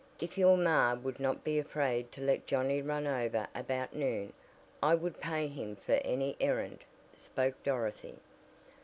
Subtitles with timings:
[0.19, 4.33] If your ma would not be afraid to let Johnnie run over about noon,
[4.81, 6.79] I would pay him for any errand,"
[7.15, 8.15] spoke Dorothy.